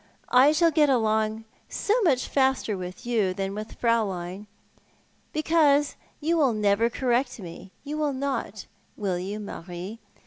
1 0.31 0.53
shall 0.55 0.71
get 0.71 0.89
on 0.89 1.45
so 1.69 1.93
mncli 2.03 2.27
faster 2.27 2.75
with 2.75 3.05
you 3.05 3.35
thnn 3.35 3.53
Fniulein, 3.63 4.47
because 5.31 5.95
you 6.19 6.35
will 6.37 6.53
never 6.53 6.89
correct 6.89 7.39
me. 7.39 7.69
You 7.83 7.99
will 7.99 8.11
not, 8.13 8.65
will 8.97 9.17
}ou, 9.19 9.37
Marie? 9.39 9.99